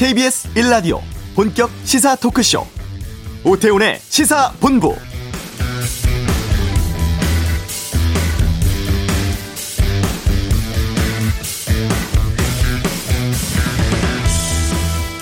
[0.00, 0.98] KBS 1라디오
[1.34, 2.66] 본격 시사 토크쇼
[3.44, 4.96] 오태훈의 시사본부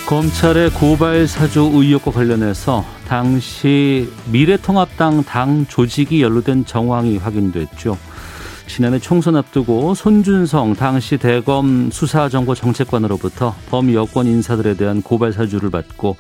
[0.07, 7.99] 검찰의 고발 사주 의혹과 관련해서 당시 미래통합당 당 조직이 연루된 정황이 확인됐죠.
[8.69, 16.17] 지난해 총선 앞두고 손준성 당시 대검 수사정보정책관으로부터 범여권 인사들에 대한 고발 사주를 받고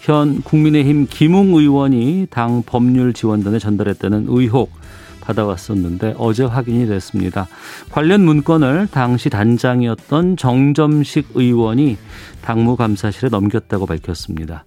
[0.00, 4.70] 현 국민의힘 김웅 의원이 당 법률 지원단에 전달했다는 의혹
[5.20, 7.46] 받아왔었는데 어제 확인이 됐습니다.
[7.90, 11.98] 관련 문건을 당시 단장이었던 정점식 의원이
[12.40, 14.64] 당무감사실에 넘겼다고 밝혔습니다.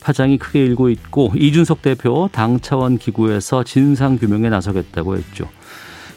[0.00, 5.48] 파장이 크게 일고 있고 이준석 대표 당 차원 기구에서 진상 규명에 나서겠다고 했죠.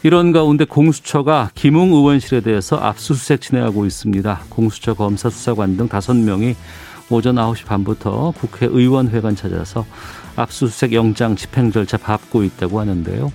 [0.04, 4.42] 이런 가운데 공수처가 김웅 의원실에 대해서 압수수색 진행하고 있습니다.
[4.50, 6.56] 공수처 검사 수사관 등 다섯 명이
[7.10, 9.86] 오전 9시 반부터 국회의원회관 찾아서
[10.36, 13.32] 압수수색 영장 집행 절차 밟고 있다고 하는데요.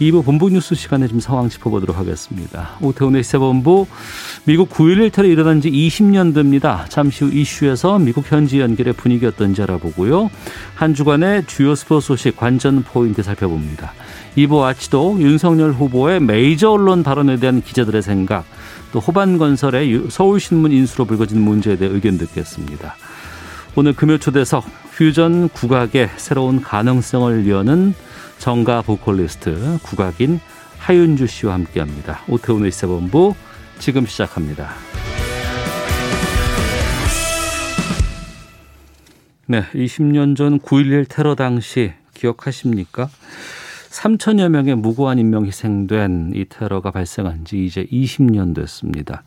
[0.00, 2.70] 2부 본부 뉴스 시간에 좀 상황 짚어보도록 하겠습니다.
[2.80, 3.86] 오태훈의 시사본부
[4.44, 6.86] 미국 9.11 테러 일어난 지 20년 됩니다.
[6.88, 10.30] 잠시 후 이슈에서 미국 현지 연결의 분위기 어떤지 알아보고요.
[10.74, 13.92] 한 주간의 주요 스포츠 소식 관전 포인트 살펴봅니다.
[14.36, 18.44] 2부 아치도 윤석열 후보의 메이저 언론 발언에 대한 기자들의 생각
[18.92, 22.96] 또 호반건설의 서울신문 인수로 불거진 문제에 대해 의견 듣겠습니다.
[23.76, 24.64] 오늘 금요 초대석
[24.96, 27.94] 퓨전 국악의 새로운 가능성을 여는
[28.38, 30.40] 정가 보컬리스트 국악인
[30.78, 32.20] 하윤주 씨와 함께합니다.
[32.28, 33.34] 오태훈의 시사본부
[33.78, 34.70] 지금 시작합니다.
[39.46, 43.08] 네, 20년 전 9.11 테러 당시 기억하십니까?
[43.90, 49.24] 3천여 명의 무고한 인명 희생된 이 테러가 발생한 지 이제 20년 됐습니다.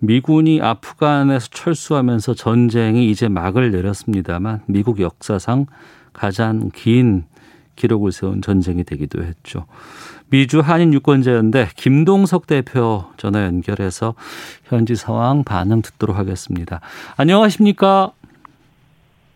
[0.00, 5.66] 미군이 아프간에서 철수하면서 전쟁이 이제 막을 내렸습니다만 미국 역사상
[6.12, 7.24] 가장 긴
[7.76, 9.66] 기록을 세운 전쟁이 되기도 했죠.
[10.30, 14.14] 미주 한인 유권자연대 김동석 대표 전화 연결해서
[14.64, 16.80] 현지 상황 반응 듣도록 하겠습니다.
[17.16, 18.10] 안녕하십니까?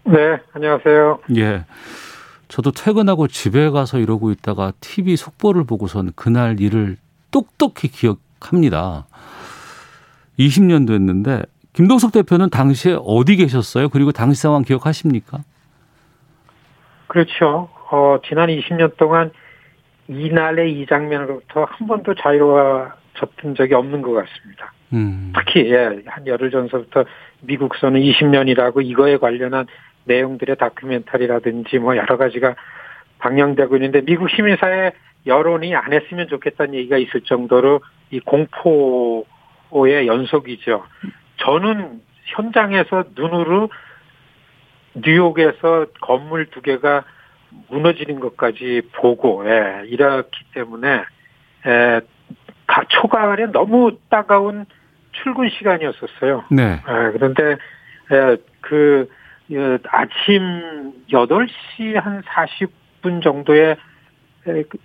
[0.04, 1.20] 네, 안녕하세요.
[1.36, 1.64] 예.
[2.52, 6.98] 저도 퇴근하고 집에 가서 이러고 있다가 TV 속보를 보고선 그날 일을
[7.30, 9.06] 똑똑히 기억합니다.
[10.38, 13.88] 20년 됐는데 김동석 대표는 당시에 어디 계셨어요?
[13.88, 15.38] 그리고 당시 상황 기억하십니까?
[17.06, 17.70] 그렇죠.
[17.90, 19.30] 어, 지난 20년 동안
[20.08, 24.74] 이날의 이 장면으로부터 한 번도 자유로워졌던 적이 없는 것 같습니다.
[24.92, 25.32] 음.
[25.34, 27.06] 특히 예, 한 열흘 전서부터
[27.40, 29.66] 미국서는 20년이라고 이거에 관련한
[30.04, 32.54] 내용들의 다큐멘터리라든지 뭐 여러 가지가
[33.18, 34.92] 방영되고 있는데 미국 시민사회
[35.26, 37.80] 여론이 안 했으면 좋겠다는 얘기가 있을 정도로
[38.10, 40.84] 이 공포의 연속이죠.
[41.36, 43.70] 저는 현장에서 눈으로
[44.94, 47.04] 뉴욕에서 건물 두 개가
[47.68, 51.04] 무너지는 것까지 보고 예, 이렇기 때문에
[51.66, 52.00] 예,
[52.88, 54.66] 초가을에 너무 따가운
[55.12, 56.44] 출근 시간이었었어요.
[56.50, 56.80] 네.
[56.88, 57.56] 예, 그런데
[58.12, 59.08] 예, 그
[59.52, 63.76] 예, 아침 8시 한 40분 정도에
[64.48, 64.78] 예, 그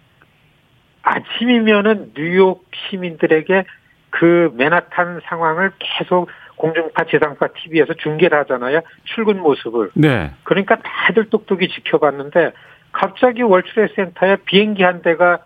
[1.01, 3.63] 아침이면은 뉴욕 시민들에게
[4.09, 8.81] 그 맨하탄 상황을 계속 공중파 지상파 TV에서 중계를 하잖아요.
[9.05, 9.91] 출근 모습을.
[9.93, 10.31] 네.
[10.43, 12.51] 그러니까 다들 똑똑히 지켜봤는데
[12.91, 15.39] 갑자기 월트레 센터에 비행기 한 대가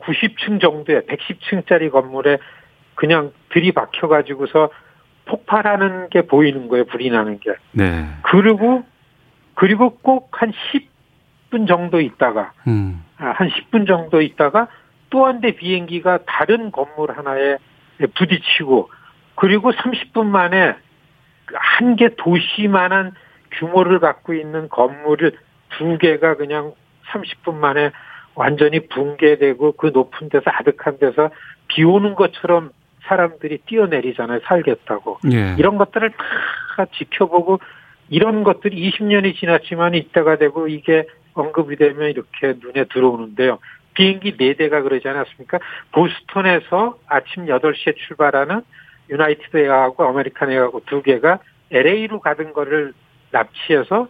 [0.00, 2.38] 90층 정도의 110층짜리 건물에
[2.94, 4.70] 그냥 들이박혀 가지고서
[5.26, 6.84] 폭발하는 게 보이는 거예요.
[6.86, 7.54] 불이 나는 게.
[7.72, 8.06] 네.
[8.22, 8.84] 그리고
[9.54, 10.52] 그리고 꼭 한
[11.50, 13.04] 10분 정도 있다가 음.
[13.18, 14.68] 아, 한 10분 정도 있다가
[15.10, 17.56] 또 한 대 비행기가 다른 건물 하나에
[18.14, 18.90] 부딪히고
[19.36, 20.74] 그리고 30분 만에
[21.54, 23.12] 한 개 도시만한
[23.52, 25.32] 규모를 갖고 있는 건물을
[25.78, 26.72] 두 개가 그냥
[27.12, 27.90] 30분 만에
[28.34, 31.30] 완전히 붕괴되고 그 높은 데서 아득한 데서
[31.68, 32.70] 비 오는 것처럼
[33.06, 34.40] 사람들이 뛰어내리잖아요.
[34.44, 35.20] 살겠다고.
[35.32, 35.56] 예.
[35.58, 36.10] 이런 것들을
[36.76, 37.60] 다 지켜보고
[38.10, 43.58] 이런 것들이 20년이 지났지만 이때가 되고 이게 언급이 되면 이렇게 눈에 들어오는데요.
[43.94, 45.58] 비행기 4대가 그러지 않았습니까?
[45.92, 48.62] 보스턴에서 아침 8시에 출발하는
[49.10, 51.38] United Air하고 American Air하고 두 개가
[51.70, 52.92] LA로 가던 거를
[53.30, 54.08] 납치해서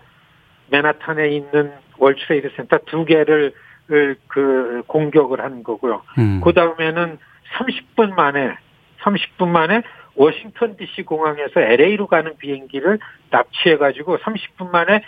[0.70, 3.52] 맨하탄에 있는 World Trade Center 두 개를
[3.86, 6.02] 그 공격을 한 거고요.
[6.18, 6.40] 음.
[6.42, 7.18] 그 다음에는
[7.56, 8.56] 30분 만에
[9.04, 9.82] 30분 만에
[10.16, 12.98] 워싱턴 DC 공항에서 LA로 가는 비행기를
[13.30, 15.02] 납치해 가지고 30분 만에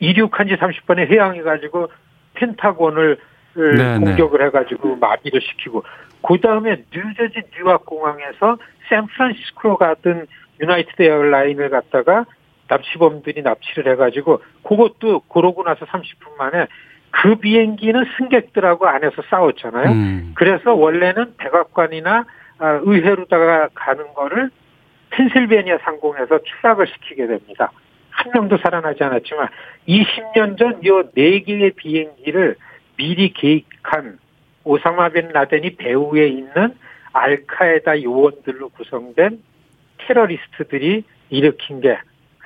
[0.00, 1.88] 이륙한 지 30분에 회항해 가지고
[2.34, 3.18] 펜타곤을
[3.54, 3.98] 네네.
[3.98, 5.84] 공격을 해가지고 마비를 시키고
[6.26, 10.26] 그 다음에 뉴저지 뉴욕 공항에서 샌프란시스코로 가던
[10.60, 12.24] 유나이티드 에어라인을 갖다가
[12.68, 16.66] 납치범들이 납치를 해가지고 그것도 그러고 나서 30분 만에
[17.10, 19.90] 그 비행기는 승객들하고 안에서 싸웠잖아요.
[19.90, 20.32] 음.
[20.34, 22.24] 그래서 원래는 백악관이나 아,
[22.58, 24.50] 의회로다가 가는 거를
[25.10, 27.70] 펜실베니아 상공에서 추락을 시키게 됩니다.
[28.10, 29.48] 한 명도 살아나지 않았지만
[29.88, 32.56] 20년 전 이 네 개의 비행기를
[32.96, 34.18] 미리 계획한
[34.64, 36.74] 오사마 벤 라덴이 배후에 있는
[37.12, 39.42] 알카에다 요원들로 구성된
[39.98, 41.98] 테러리스트들이 일으킨 게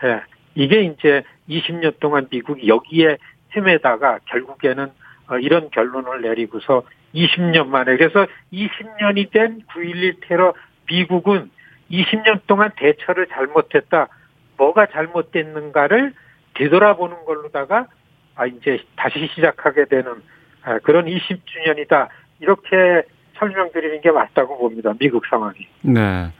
[0.04, 0.20] 예,
[0.54, 3.18] 이게 이제 20년 동안 미국이 여기에
[3.56, 4.90] 헤매다가 결국에는
[5.28, 6.82] 어, 이런 결론을 내리고서
[7.14, 10.54] 20년 만에 그래서 20년이 된 9.11 테러
[10.88, 11.50] 미국은
[11.90, 14.08] 20년 동안 대처를 잘못했다.
[14.56, 16.12] 뭐가 잘못됐는가를
[16.54, 17.86] 되돌아보는 걸로다가
[18.34, 20.22] 아 이제 다시 시작하게 되는
[20.62, 22.08] 아, 그런 20주년이다.
[22.40, 23.02] 이렇게
[23.38, 24.92] 설명드리는 게 맞다고 봅니다.
[24.98, 25.56] 미국 상황이.
[25.82, 26.30] 네.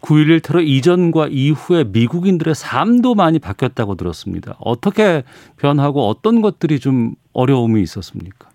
[0.00, 4.56] 9.11 테러 이전과 이후에 미국인들의 삶도 많이 바뀌었다고 들었습니다.
[4.58, 5.22] 어떻게
[5.58, 8.49] 변하고 어떤 것들이 좀 어려움이 있었습니까?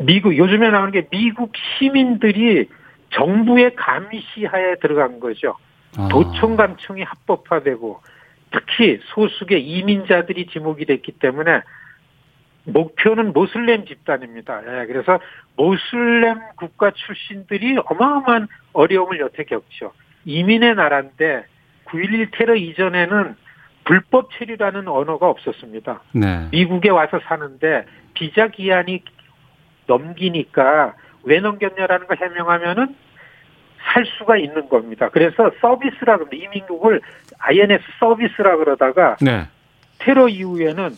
[0.00, 2.68] 미국, 요즘에 나오는 게 미국 시민들이
[3.10, 5.56] 정부의 감시하에 들어간 거죠.
[5.96, 6.08] 아.
[6.08, 8.00] 도청 감청이 합법화되고
[8.50, 11.62] 특히 소수의 이민자들이 지목이 됐기 때문에
[12.64, 14.60] 목표는 모슬렘 집단입니다.
[14.62, 15.18] 예, 그래서
[15.56, 19.92] 모슬렘 국가 출신들이 어마어마한 어려움을 여태 겪죠.
[20.24, 21.44] 이민의 나라인데
[21.86, 23.36] 9.11 테러 이전에는
[23.84, 26.02] 불법 체류라는 언어가 없었습니다.
[26.12, 26.48] 네.
[26.50, 29.02] 미국에 와서 사는데 비자 기한이
[29.88, 30.94] 넘기니까
[31.24, 32.94] 왜 넘겼냐라는 걸 해명하면은
[33.82, 35.08] 살 수가 있는 겁니다.
[35.08, 36.36] 그래서 서비스라 그럽니다.
[36.36, 37.00] 이민국을
[37.38, 39.46] INS 서비스라 그러다가 네.
[39.98, 40.90] 테러 이후에는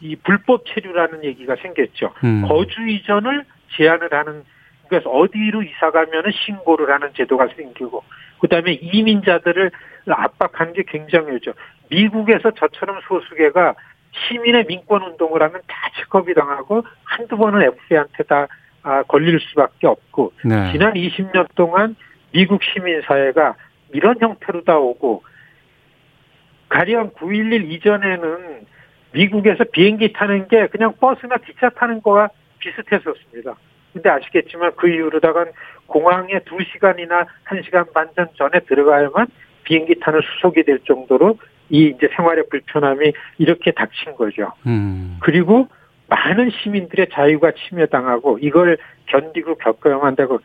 [0.00, 2.12] 이 불법 체류라는 얘기가 생겼죠.
[2.24, 2.42] 음.
[2.46, 3.44] 거주 이전을
[3.76, 4.44] 제한을 하는
[4.88, 8.04] 그래서 어디로 이사 가면은 신고를 하는 제도가 생기고
[8.40, 9.70] 그다음에 이민자들을
[10.08, 11.54] 압박하는 게 굉장히 죠.
[11.88, 13.74] 미국에서 저처럼 소수계가
[14.14, 18.46] 시민의 민권 운동을 하면 다 체크업이 당하고 한두 번은 FBI한테 다
[18.82, 20.72] 아, 걸릴 수밖에 없고 네.
[20.72, 21.96] 지난 20년 동안
[22.32, 23.54] 미국 시민 사회가
[23.92, 25.22] 이런 형태로 다 오고
[26.68, 28.66] 가령 9.11 이전에는
[29.12, 32.28] 미국에서 비행기 타는 게 그냥 버스나 기차 타는 거와
[32.58, 33.54] 비슷했었습니다.
[33.92, 35.46] 근데 아시겠지만 그 이후로다가
[35.86, 39.28] 공항에 2시간이나 1시간 반 전 전에 들어가야만
[39.62, 41.38] 비행기 타는 수속이 될 정도로
[41.70, 44.52] 이 이제 생활의 불편함이 이렇게 닥친 거죠.
[44.66, 45.18] 음.
[45.20, 45.68] 그리고
[46.08, 48.76] 많은 시민들의 자유가 침해당하고 이걸
[49.06, 50.40] 견디고 겪어야만 한다고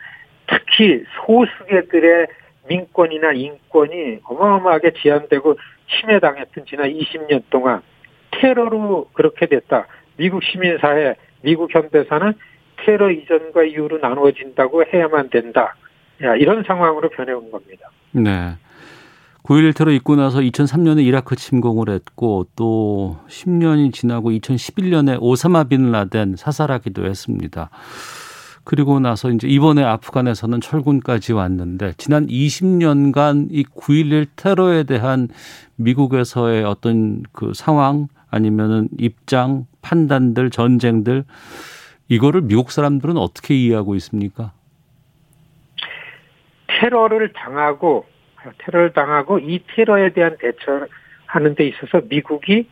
[0.48, 2.28] 특히 소수계들의
[2.68, 5.58] 민권이나 인권이 어마어마하게 제한되고
[5.90, 7.82] 침해당했던 지난 20년 동안
[8.32, 9.88] 테러로 그렇게 됐다.
[10.18, 12.34] 미국 시민사회, 미국 현대사는
[12.78, 15.76] 테러 이전과 이후로 나누어진다고 해야만 된다.
[16.24, 17.90] 야, 이런 상황으로 변해온 겁니다.
[18.12, 18.56] 네.
[19.44, 26.36] 9.11 테러 있고 나서 2003년에 이라크 침공을 했고 또 10년이 지나고 2011년에 오사마 빈 라덴
[26.36, 27.70] 사살하기도 했습니다.
[28.64, 35.28] 그리고 나서 이제 이번에 아프간에서는 철군까지 왔는데 지난 20년간 이 9.11 테러에 대한
[35.78, 41.24] 미국에서의 어떤 그 상황 아니면은 입장, 판단들, 전쟁들
[42.10, 44.52] 이거를 미국 사람들은 어떻게 이해하고 있습니까?
[46.68, 48.06] 테러를 당하고
[48.60, 52.68] 테러를 당하고 이 테러에 대한 대처하는 데 있어서 미국이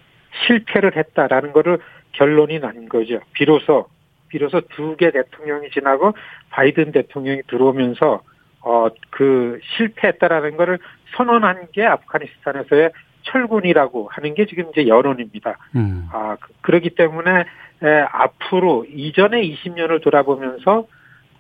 [0.46, 1.80] 실패를 했다라는 거를
[2.14, 3.20] 결론이 난 거죠.
[3.34, 3.88] 비로소
[4.30, 6.14] 비로소 두 개 대통령이 지나고
[6.50, 8.22] 바이든 대통령이 들어오면서
[8.62, 10.80] 어 그 실패했다라는 거를
[11.16, 12.92] 선언한 게 아프가니스탄에서의
[13.24, 15.58] 철군이라고 하는 게 지금 이제 여론입니다.
[15.76, 16.08] 음.
[16.12, 17.46] 아 그, 그렇기 때문에
[17.84, 20.88] 에, 앞으로 이전의 20년을 돌아보면서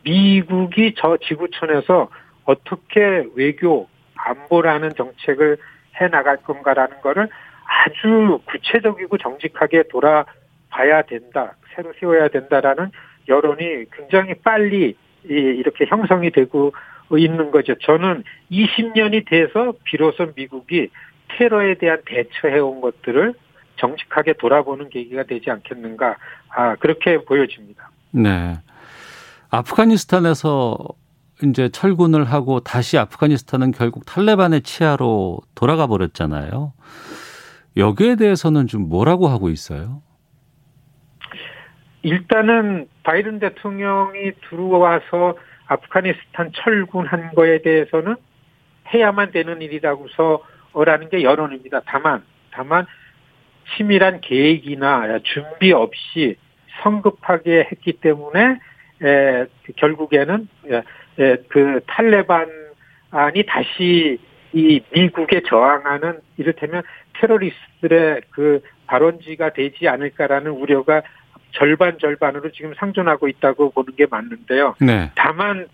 [0.04, 2.10] 미국이 저 지구촌에서
[2.46, 3.88] 어떻게 외교
[4.26, 5.58] 안보라는 정책을
[6.00, 7.28] 해 나갈 건가라는 거를
[7.66, 11.56] 아주 구체적이고 정직하게 돌아봐야 된다.
[11.76, 12.92] 새로 세워야 된다라는
[13.28, 16.74] 여론이 굉장히 빨리 이렇게 형성이 되고
[17.18, 17.76] 있는 거죠.
[17.82, 20.90] 저는 20년이 돼서 비로소 미국이
[21.30, 23.34] 테러에 대한 대처해온 것들을
[23.78, 26.18] 정직하게 돌아보는 계기가 되지 않겠는가,
[26.50, 27.90] 아, 그렇게 보여집니다.
[28.12, 28.56] 네.
[29.50, 30.78] 아프가니스탄에서
[31.44, 36.74] 이제 철군을 하고 다시 아프가니스탄은 결국 탈레반의 치하로 돌아가 버렸잖아요.
[37.76, 40.02] 여기에 대해서는 좀 뭐라고 하고 있어요?
[42.02, 45.36] 일단은 바이든 대통령이 들어와서
[45.68, 48.16] 아프가니스탄 철군한 거에 대해서는
[48.94, 51.82] 해야만 되는 일이라고서라는 게 여론입니다.
[51.86, 52.86] 다만, 다만
[53.76, 56.38] 치밀한 계획이나 준비 없이
[56.82, 58.60] 성급하게 했기 때문에
[59.04, 60.84] 에, 결국에는 에, 에,
[61.50, 64.20] 그 탈레반이 다시
[64.54, 66.84] 이 미국에 저항하는 이를테면
[67.20, 71.02] 테러리스트들의 그 발원지가 되지 않을까라는 우려가
[71.52, 74.76] 절반 절반으로 지금 상존하고 있다고 보는 게 맞는데요.
[74.80, 75.12] 네.
[75.16, 75.68] 다만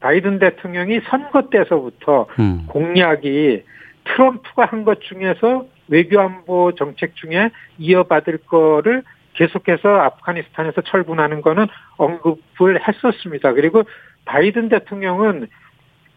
[0.00, 2.66] 바이든 대통령이 선거 때서부터 음.
[2.68, 3.62] 공약이
[4.04, 9.02] 트럼프가 한 것 중에서 외교안보 정책 중에 이어받을 거를
[9.34, 13.52] 계속해서 아프가니스탄에서 철군하는 거는 언급을 했었습니다.
[13.52, 13.84] 그리고
[14.24, 15.48] 바이든 대통령은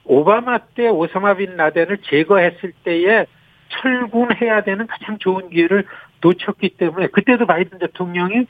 [0.06, 3.26] 오바마 때 오사마 빈 라덴을 제거했을 때에
[3.70, 5.86] 철군해야 되는 가장 좋은 기회를
[6.22, 8.46] 놓쳤기 때문에 그때도 바이든 대통령이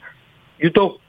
[0.60, 1.00] 유독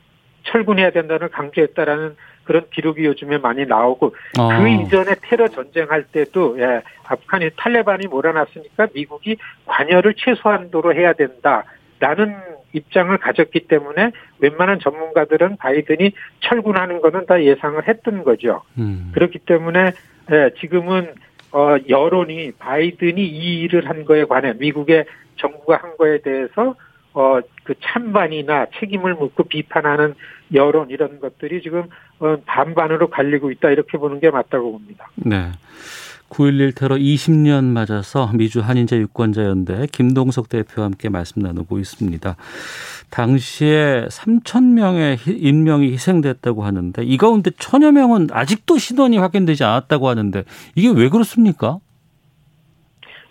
[0.43, 4.57] 철군해야 된다는 강조했다라는 그런 기록이 요즘에 많이 나오고 어.
[4.57, 9.35] 그 이전에 테러 전쟁할 때도 예, 아프간이 탈레반이 몰아놨으니까 미국이
[9.65, 12.37] 관여를 최소한도로 해야 된다라는
[12.73, 18.61] 입장을 가졌기 때문에 웬만한 전문가들은 바이든이 철군하는 거는 다 예상을 했던 거죠.
[18.77, 19.11] 음.
[19.13, 19.93] 그렇기 때문에
[20.31, 21.13] 예, 지금은
[21.51, 25.05] 어, 여론이 바이든이 이 일을 한 거에 관해 미국의
[25.37, 26.75] 정부가 한 거에 대해서
[27.13, 30.13] 어, 그 찬반이나 책임을 묻고 비판하는
[30.53, 31.85] 여론 이런 것들이 지금
[32.19, 35.09] 어, 반반으로 갈리고 있다 이렇게 보는 게 맞다고 봅니다.
[35.15, 35.51] 네.
[36.29, 42.35] 9.11 테러 20년 맞아서 미주 한인자 유권자연대 김동석 대표와 함께 말씀 나누고 있습니다.
[43.09, 50.43] 당시에 3천 명의 인명이 희생됐다고 하는데 이 가운데 천여 명은 아직도 신원이 확인되지 않았다고 하는데
[50.75, 51.77] 이게 왜 그렇습니까?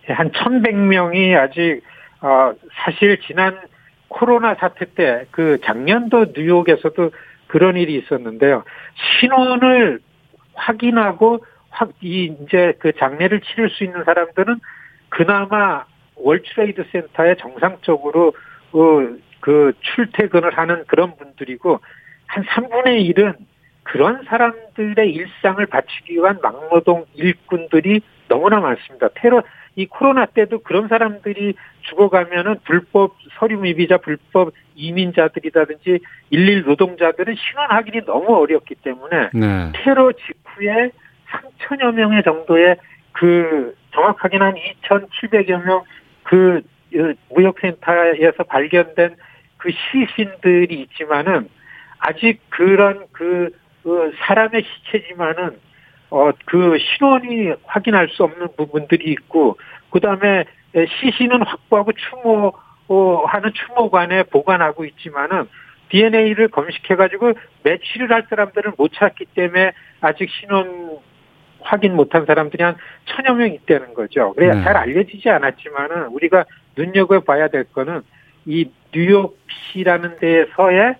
[0.08, 1.82] 예, 한 1,100명이 아직
[2.22, 2.52] 어,
[2.84, 3.58] 사실 지난
[4.08, 7.10] 코로나 사태 때 그 작년도 뉴욕에서도
[7.46, 8.64] 그런 일이 있었는데요.
[9.20, 10.00] 신원을
[10.54, 11.44] 확인하고 확,
[12.00, 14.60] 이, 이제 그 장례를 치를 수 있는 사람들은
[15.08, 15.84] 그나마
[16.16, 18.32] 월트레이드 센터에 정상적으로,
[18.72, 21.80] 어, 그 출퇴근을 하는 그런 분들이고,
[22.26, 23.34] 한 3분의 1은
[23.82, 29.08] 그런 사람들의 일상을 바치기 위한 막노동 일꾼들이 너무나 많습니다.
[29.14, 29.42] 테러,
[29.76, 38.04] 이 코로나 때도 그런 사람들이 죽어가면은 불법 서류 미비자, 불법 이민자들이라든지 일일 노동자들은 신원 확인이
[38.06, 39.72] 너무 어렵기 때문에 네.
[39.74, 40.90] 테러 직후에
[41.30, 42.76] 3천여 명의 정도의
[43.12, 45.84] 그 정확하게는 한 2,700여 명
[46.26, 46.62] 그
[47.30, 49.16] 무역센터에서 발견된
[49.56, 51.48] 그 시신들이 있지만은
[51.98, 53.50] 아직 그런 그,
[53.82, 55.58] 그 사람의 시체지만은
[56.10, 59.58] 어 그 신원이 확인할 수 없는 부분들이 있고
[59.90, 65.48] 그 다음에 시신은 확보하고 추모하는 추모관에 보관하고 있지만은
[65.88, 67.32] DNA를 검식해가지고
[67.64, 70.98] 매취를 할 사람들은 못 찾기 때문에 아직 신원
[71.60, 74.32] 확인 못한 사람들이 한 천여 명 있다는 거죠.
[74.34, 74.62] 그래 네.
[74.62, 76.44] 잘 알려지지 않았지만은 우리가
[76.76, 78.02] 눈여겨 봐야 될 거는
[78.44, 80.94] 이 뉴욕시라는 데에서의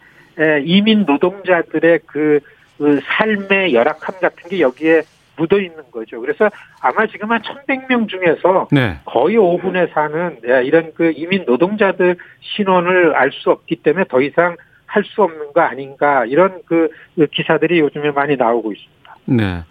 [0.65, 2.41] 이민 노동자들의 그,
[2.79, 5.03] 그 삶의 열악함 같은 게 여기에
[5.37, 6.21] 묻어 있는 거죠.
[6.21, 8.99] 그래서 아마 지금 한 1100명 중에서 네.
[9.05, 15.05] 거의 5분에 사는 이런 그 이민 노동자들 신원을 알 수 없기 때문에 더 이상 할
[15.05, 16.89] 수 없는 거 아닌가 이런 그
[17.33, 18.96] 기사들이 요즘에 많이 나오고 있습니다.
[19.27, 19.65] 네.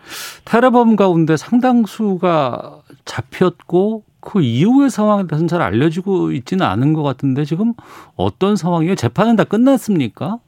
[0.46, 7.74] 테러범 가운데 상당수가 잡혔고 그 이후의 상황에 대해서는 잘 알려지고 있지는 않은 것 같은데 지금
[8.16, 8.96] 어떤 상황이에요?
[8.96, 10.40] 재판은 다 끝났습니까?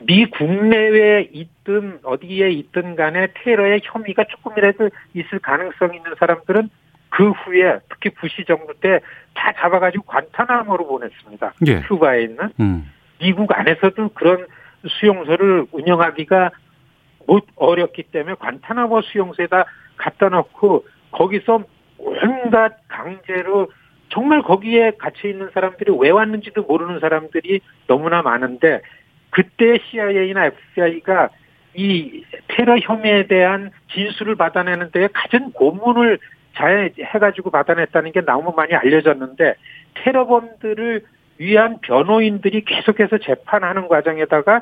[0.00, 6.68] 미 국내외에 있든 어디에 있든 간에 테러의 혐의가 조금이라도 있을 가능성 있는 사람들은
[7.08, 9.00] 그 후에 특히 부시 정부 때
[9.34, 11.54] 다 잡아가지고 관타나모로 보냈습니다.
[11.66, 11.80] 예.
[11.82, 12.90] 큐바에 있는 음.
[13.20, 14.46] 미국 안에서도 그런
[14.86, 16.50] 수용소를 운영하기가
[17.26, 19.64] 못 어렵기 때문에 관타나모 수용소에다
[19.96, 21.64] 갖다 놓고 거기서
[21.98, 23.70] 온갖 강제로
[24.08, 28.82] 정말 거기에 갇혀 있는 사람들이 왜 왔는지도 모르는 사람들이 너무나 많은데
[29.30, 31.30] 그때 CIA나 FBI가
[31.74, 36.18] 이 테러 혐의에 대한 진술을 받아내는 데 가진 고문을
[36.54, 39.54] 잘 해가지고 받아냈다는 게 너무 많이 알려졌는데
[39.94, 41.02] 테러범들을
[41.38, 44.60] 위한 변호인들이 계속해서 재판하는 과정에다가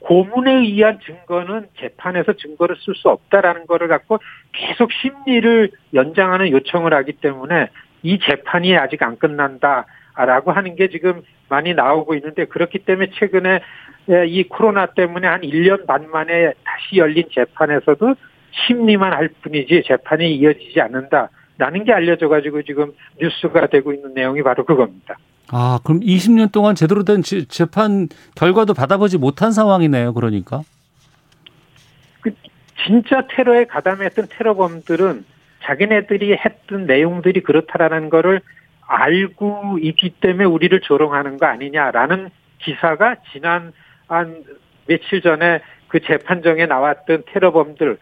[0.00, 4.18] 고문에 의한 증거는 재판에서 증거를 쓸 수 없다라는 거를 갖고
[4.52, 7.68] 계속 심리를 연장하는 요청을 하기 때문에
[8.02, 13.60] 이 재판이 아직 안 끝난다라고 하는 게 지금 많이 나오고 있는데 그렇기 때문에 최근에
[14.26, 18.14] 이 코로나 때문에 한 1년 반 만에 다시 열린 재판에서도
[18.52, 21.28] 심리만 할 뿐이지 재판이 이어지지 않는다
[21.60, 25.18] 라는 게 알려져 가지고 지금 뉴스가 되고 있는 내용이 바로 그겁니다.
[25.52, 30.14] 아, 그럼 20년 동안 제대로 된 재판 결과도 받아보지 못한 상황이네요.
[30.14, 30.62] 그러니까.
[32.22, 32.32] 그
[32.86, 35.26] 진짜 테러에 가담했던 테러범들은
[35.64, 38.40] 자기네들이 했던 내용들이 그렇다라는 거를
[38.86, 43.74] 알고 있기 때문에 우리를 조롱하는 거 아니냐라는 기사가 지난
[44.08, 44.44] 한
[44.86, 47.98] 며칠 전에 그 재판정에 나왔던 테러범들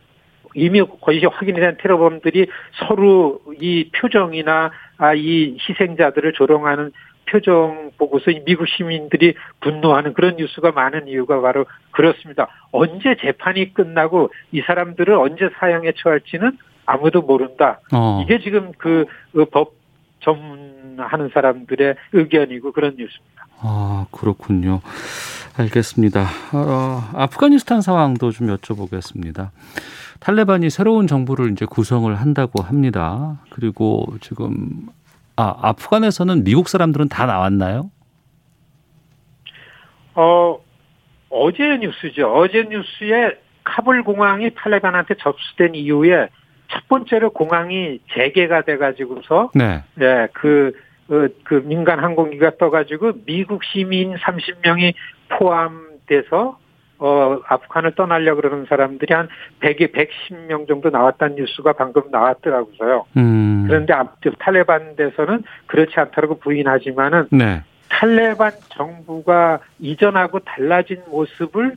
[0.59, 2.47] 이미 거의 확인이 된 테러범들이
[2.79, 6.93] 서로 이 표정이나 아, 이 희생자들을 조롱하는
[7.31, 12.49] 표정 보고서 미국 시민들이 분노하는 그런 뉴스가 많은 이유가 바로 그렇습니다.
[12.73, 17.81] 언제 재판이 끝나고 이 사람들을 언제 사형에 처할지는 아무도 모른다.
[17.93, 18.23] 어.
[18.25, 19.79] 이게 지금 그법 그
[20.21, 23.47] 전문하는 사람들의 의견이고 그런 뉴스입니다.
[23.61, 24.81] 아 그렇군요.
[25.59, 26.23] 알겠습니다.
[26.53, 29.51] 어, 아프가니스탄 상황도 좀 여쭤보겠습니다.
[30.21, 33.41] 탈레반이 새로운 정부를 이제 구성을 한다고 합니다.
[33.51, 34.87] 그리고 지금
[35.37, 37.91] 아 아프간에서는 미국 사람들은 다 나왔나요?
[40.15, 40.59] 어
[41.31, 42.33] 어제 뉴스죠.
[42.35, 46.29] 어제 뉴스에 카불 공항이 탈레반한테 접수된 이후에
[46.71, 50.73] 첫 번째로 공항이 재개가 돼가지고서 네, 예그
[51.07, 54.93] 그, 그 민간 항공기가 떠가지고 미국 시민 30명이
[55.31, 56.59] 포함돼서
[56.99, 59.29] 어 아프간을 떠나려 그러는 사람들이 한
[59.61, 63.07] 100에 110명 정도 나왔다는 뉴스가 방금 나왔더라고요.
[63.17, 63.65] 음.
[63.67, 63.95] 그런데
[64.39, 67.63] 탈레반에서는 그렇지 않다고 부인하지만은 네.
[67.89, 71.77] 탈레반 정부가 이전하고 달라진 모습을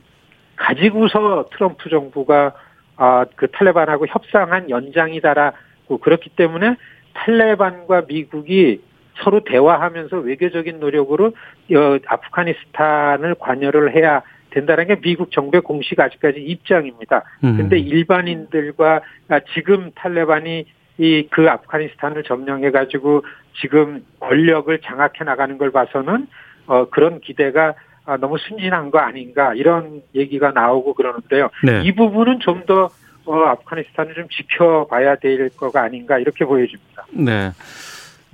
[0.56, 2.52] 가지고서 트럼프 정부가
[2.96, 6.76] 아, 그 탈레반하고 협상한 연장이다라고 그렇기 때문에
[7.14, 8.80] 탈레반과 미국이
[9.22, 17.22] 서로 대화하면서 외교적인 노력으로 어, 아프가니스탄을 관여를 해야 된다는 게 미국 정부의 공식 아직까지 입장입니다.
[17.44, 17.56] 음.
[17.56, 20.66] 근데 일반인들과 아, 지금 탈레반이
[20.98, 23.24] 이 그 아프가니스탄을 점령해 가지고
[23.60, 26.26] 지금 권력을 장악해 나가는 걸 봐서는
[26.66, 31.48] 어 그런 기대가 아, 너무 순진한 거 아닌가 이런 얘기가 나오고 그러는데요.
[31.64, 31.82] 네.
[31.82, 32.90] 이 부분은 좀더
[33.24, 37.06] 어, 아프가니스탄을 좀 지켜봐야 될 거가 아닌가 이렇게 보여집니다.
[37.12, 37.50] 네.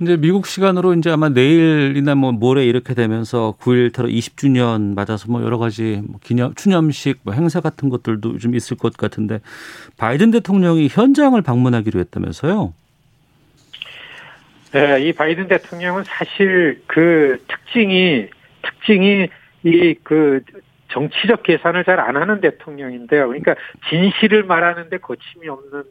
[0.01, 5.43] 이제 미국 시간으로 이제 아마 내일이나 뭐 모레 이렇게 되면서 9일 테러 20주년 맞아서 뭐
[5.43, 9.41] 여러 가지 뭐 기념 추념식 뭐 행사 같은 것들도 좀 있을 것 같은데
[9.97, 12.73] 바이든 대통령이 현장을 방문하기로 했다면서요?
[14.71, 18.27] 네, 이 바이든 대통령은 사실 그 특징이
[18.61, 19.27] 특징이
[19.63, 20.41] 이 그
[20.91, 23.27] 정치적 계산을 잘 안 하는 대통령인데요.
[23.27, 23.55] 그러니까
[23.89, 25.83] 진실을 말하는데 거침이 없는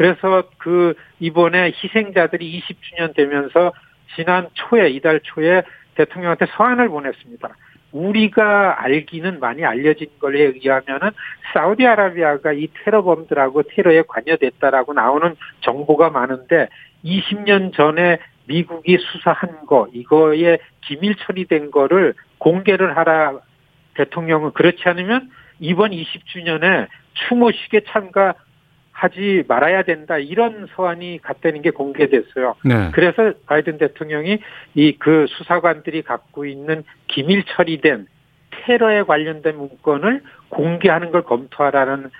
[0.00, 3.74] 그래서 그 이번에 희생자들이 20주년 되면서
[4.16, 5.62] 지난 초에 이달 초에
[5.94, 7.48] 대통령한테 서한을 보냈습니다.
[7.92, 11.10] 우리가 알기는 많이 알려진 걸에 의하면은
[11.52, 16.70] 사우디아라비아가 이 테러범들하고 테러에 관여됐다라고 나오는 정보가 많은데
[17.04, 23.40] 20년 전에 미국이 수사한 거 이거에 기밀 처리된 거를 공개를 하라
[23.96, 28.32] 대통령은 그렇지 않으면 이번 20주년에 추모식에 참가
[29.00, 32.54] 하지 말아야 된다 이런 서한이 갔다는 게 공개됐어요.
[32.64, 32.90] 네.
[32.92, 34.38] 그래서 바이든 대통령이
[34.74, 38.06] 이 그 수사관들이 갖고 있는 기밀 처리된
[38.50, 42.10] 테러에 관련된 문건을 공개하는 걸 검토하라는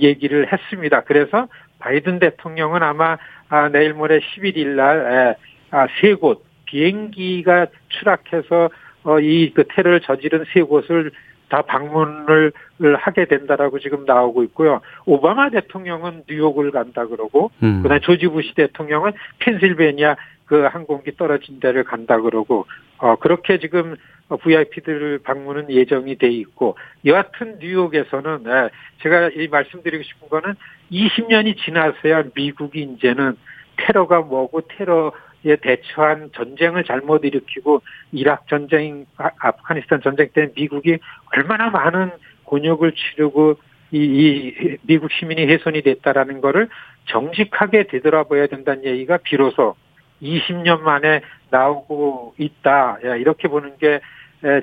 [0.00, 1.02] 얘기를 했습니다.
[1.02, 1.46] 그래서
[1.78, 3.16] 바이든 대통령은 아마
[3.48, 5.36] 아, 내일 모레 11일 날
[5.70, 8.70] 아, 세곳 비행기가 추락해서
[9.04, 11.12] 어, 이그 테러를 저지른 세 곳을
[11.54, 12.52] 다 방문을
[12.98, 14.80] 하게 된다라고 지금 나오고 있고요.
[15.06, 17.82] 오바마 대통령은 뉴욕을 간다 그러고, 음.
[17.84, 22.66] 그다음 조지 부시 대통령은 펜실베니아 그 항공기 떨어진 데를 간다 그러고,
[22.98, 23.94] 어 그렇게 지금
[24.28, 28.68] VIP들 방문은 예정이 돼 있고, 여하튼 뉴욕에서는 네,
[29.02, 30.56] 제가 이 말씀드리고 싶은 거는
[30.90, 33.36] 20년이 지나서야 미국이 이제는
[33.76, 35.12] 테러가 뭐고 테러
[35.46, 40.98] 에 대처한 전쟁을 잘못 일으키고 이락 전쟁, 아, 아프가니스탄 전쟁 때 미국이
[41.36, 42.12] 얼마나 많은
[42.44, 43.56] 곤욕을 치르고
[43.92, 46.68] 이, 이 미국 시민이 훼손이 됐다라는 거를
[47.06, 49.76] 정직하게 되돌아봐야 된다는 얘기가 비로소
[50.22, 52.98] 20년 만에 나오고 있다.
[53.18, 54.00] 이렇게 보는 게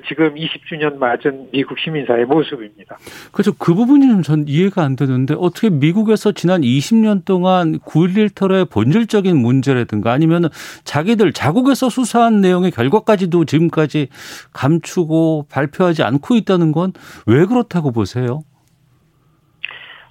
[0.08, 2.96] 지금 20주년 맞은 미국 시민사의 모습입니다.
[3.32, 3.52] 그렇죠.
[3.54, 9.36] 그 부분이 좀 전 이해가 안 되는데 어떻게 미국에서 지난 20년 동안 9.11 테러의 본질적인
[9.36, 10.48] 문제라든가 아니면
[10.84, 14.08] 자기들 자국에서 수사한 내용의 결과까지도 지금까지
[14.52, 16.92] 감추고 발표하지 않고 있다는 건
[17.26, 18.42] 왜 그렇다고 보세요?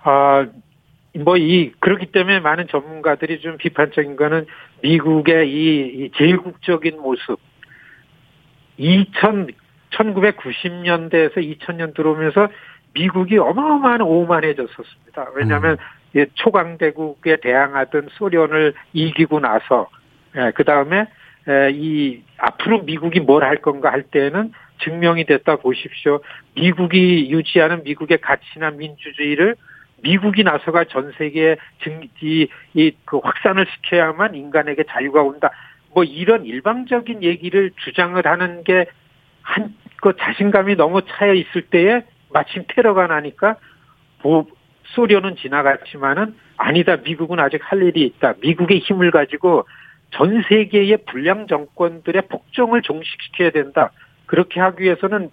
[0.04, 0.46] 아,
[1.24, 4.46] 뭐 이 그렇기 때문에 많은 전문가들이 좀 비판적인 거는
[4.82, 7.40] 미국의 이, 이 제일국적인 모습
[8.78, 9.48] 2000
[9.92, 12.48] 1990년대에서 2000년 들어오면서
[12.94, 15.32] 미국이 어마어마한 오만해졌었습니다.
[15.36, 15.78] 왜냐하면
[16.16, 16.26] 음.
[16.34, 19.88] 초강대국에 대항하던 소련을 이기고 나서
[20.36, 21.06] 예, 그 다음에
[21.74, 24.52] 이 앞으로 미국이 뭘 할 건가 할 때는
[24.84, 26.20] 증명이 됐다 보십시오.
[26.56, 29.56] 미국이 유지하는 미국의 가치나 민주주의를
[30.04, 35.52] 미국이 나서가 전 세계에 증, 이, 이, 그 확산을 시켜야만 인간에게 자유가 온다.
[35.94, 38.86] 뭐 이런 일방적인 얘기를 주장을 하는 게
[39.44, 43.56] 한 그 자신감이 너무 차여 있을 때에 마침 테러가 나니까
[44.24, 44.46] 뭐
[44.96, 46.98] 소련은 지나갔지만은 아니다.
[46.98, 48.34] 미국은 아직 할 일이 있다.
[48.42, 49.66] 미국의 힘을 가지고
[50.12, 53.92] 전 세계의 불량 정권들의 폭정을 종식시켜야 된다.
[54.26, 55.30] 그렇게 하기 위해서는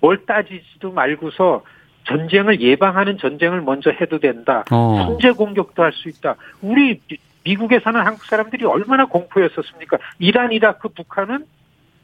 [0.00, 1.62] 뭘 따지지도 말고서
[2.04, 4.64] 전쟁을 예방하는 전쟁을 먼저 해도 된다.
[4.70, 5.04] 어.
[5.04, 6.36] 선제 공격도 할 수 있다.
[6.62, 7.00] 우리
[7.44, 9.98] 미국에 사는 한국 사람들이 얼마나 공포였었습니까?
[10.18, 11.44] 이란, 이라크, 북한은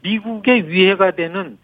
[0.01, 1.57] 미국의 위해가 되는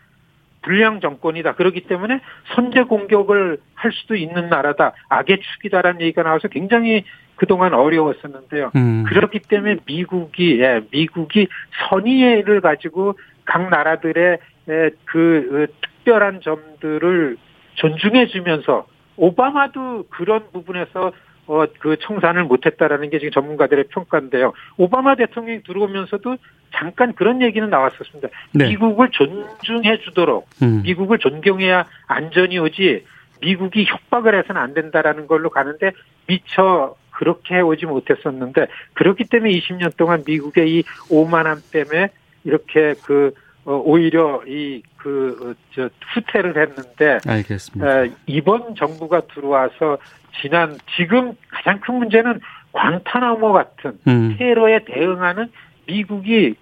[0.62, 1.56] 불량 정권이다.
[1.56, 2.20] 그렇기 때문에
[2.56, 4.94] 선제 공격을 할 수도 있는 나라다.
[5.10, 7.04] 악의 축이다라는 얘기가 나와서 굉장히
[7.36, 8.72] 그동안 어려웠었는데요.
[8.76, 9.04] 음.
[9.08, 11.48] 그렇기 때문에 미국이 예, 미국이
[11.90, 14.38] 선의를 가지고 각 나라들의
[14.70, 17.38] 예, 그, 그 특별한 점들을
[17.76, 18.86] 존중해 주면서
[19.18, 21.12] 오바마도 그런 부분에서
[21.52, 24.54] 어, 그 청산을 못했다라는 게 지금 전문가들의 평가인데요.
[24.78, 26.38] 오바마 대통령이 들어오면서도
[26.74, 28.30] 잠깐 그런 얘기는 나왔었습니다.
[28.54, 28.70] 네.
[28.70, 30.82] 미국을 존중해 주도록 음.
[30.84, 33.04] 미국을 존경해야 안전이 오지
[33.42, 35.92] 미국이 협박을 해서는 안 된다라는 걸로 가는데
[36.26, 42.12] 미처 그렇게 오지 못했었는데 그렇기 때문에 20년 동안 미국의 이 오만함 때문에
[42.46, 43.34] 이렇게 그 어,
[43.66, 48.04] 오히려 이그 저 후퇴를 했는데 알겠습니다.
[48.04, 49.98] 에, 이번 정부가 들어와서
[50.42, 52.40] 지난 지금 가장 큰 문제는
[52.74, 54.36] 광타나모 같은 음.
[54.38, 55.50] 테러에 대응하는
[55.86, 56.56] 미국이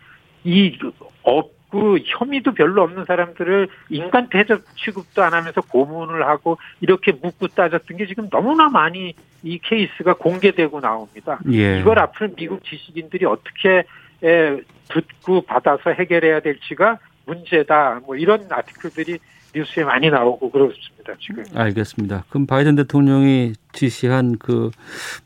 [0.43, 0.79] 이
[1.23, 7.97] 없고 혐의도 별로 없는 사람들을 인간 대접 취급도 안 하면서 고문을 하고 이렇게 묻고 따졌던
[7.97, 11.39] 게 지금 너무나 많이 이 케이스가 공개되고 나옵니다.
[11.51, 11.79] 예.
[11.79, 13.83] 이걸 앞으로 미국 지식인들이 어떻게
[14.21, 18.01] 듣고 받아서 해결해야 될지가 문제다.
[18.05, 19.19] 뭐 이런 아티클들이
[19.55, 21.13] 뉴스에 많이 나오고 그렇습니다.
[21.19, 21.43] 지금.
[21.55, 22.23] 알겠습니다.
[22.29, 24.69] 그럼 바이든 대통령이 지시한 그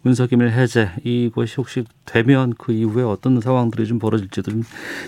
[0.01, 4.63] 문서기밀 해제 이것이 혹시 되면 그 이후에 어떤 상황들이 좀 벌어질지도 좀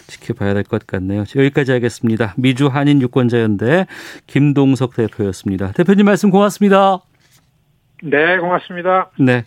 [0.07, 1.23] 지켜봐야 될 것 같네요.
[1.35, 2.33] 여기까지 하겠습니다.
[2.37, 3.87] 미주 한인 유권자연대
[4.27, 5.71] 김동석 대표였습니다.
[5.73, 6.99] 대표님 말씀 고맙습니다.
[8.03, 9.09] 네, 고맙습니다.
[9.19, 9.45] 네.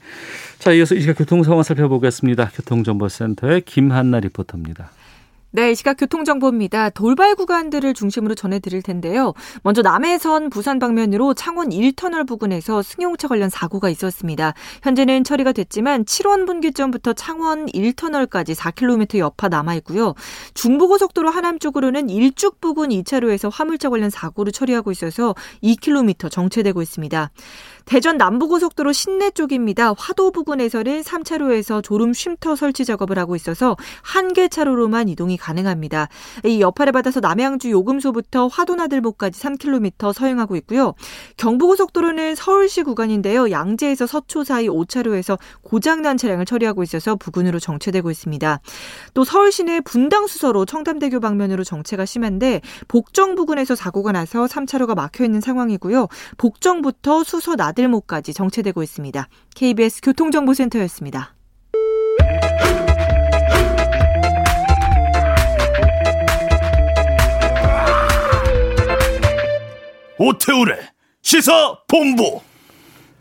[0.59, 2.51] 자, 이어서 이 시각 교통 상황 살펴보겠습니다.
[2.55, 4.91] 교통정보센터의 김한나 리포터입니다.
[5.51, 6.91] 네, 이 시각 교통정보입니다.
[6.91, 9.33] 돌발 구간들을 중심으로 전해드릴 텐데요.
[9.63, 14.53] 먼저 남해선 부산 방면으로 창원 1터널 부근에서 승용차 관련 사고가 있었습니다.
[14.83, 20.15] 현재는 처리가 됐지만 7원 분기점부터 창원 1터널까지 4km 여파 남아있고요.
[20.53, 27.31] 중부고속도로 하남 쪽으로는 일죽 부근 2차로에서 화물차 관련 사고를 처리하고 있어서 2km 정체되고 있습니다.
[27.89, 29.95] 대전 남부고속도로 신내 쪽입니다.
[29.97, 36.09] 화도 부근에서는 3차로에서 졸음 쉼터 설치 작업을 하고 있어서 한 개 차로로만 이동이 가능합니다.
[36.45, 40.93] 이 여파를 받아서 남양주 요금소부터 화도나들목까지 3km 서행하고 있고요.
[41.39, 43.51] 경부고속도로는 서울시 구간인데요.
[43.51, 48.61] 양재에서 서초 사이 5차로에서 고장난 차량을 처리하고 있어서 부근으로 정체되고 있습니다.
[49.15, 55.25] 또 서울시 내 분당 수서로 청담대교 방면으로 정체가 심한데 복정 부근에서 사고가 나서 3차로가 막혀
[55.25, 56.07] 있는 상황이고요.
[56.37, 59.29] 복정부터 수서 나들 나들목까지 정체되고 있습니다.
[59.55, 61.35] KBS 교통정보센터였습니다.
[70.19, 70.77] 오태우래
[71.23, 72.41] 시사 본부.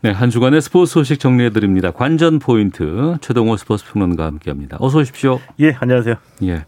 [0.00, 1.90] 네, 한 주간의 스포츠 소식 정리해 드립니다.
[1.92, 4.76] 관전 포인트 최동호 스포츠 평론가 함께합니다.
[4.80, 5.40] 어서 오십시오.
[5.60, 6.16] 예, 안녕하세요.
[6.44, 6.66] 예.